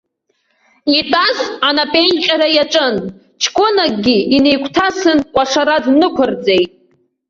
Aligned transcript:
Итәаз 0.97 1.37
анапеинҟьара 1.67 2.47
иаҿын, 2.55 2.95
ҷкәынакгьы 3.41 4.15
инаигәҭасын, 4.35 5.19
кәашара 5.33 5.77
днықәырҵеит. 5.85 6.71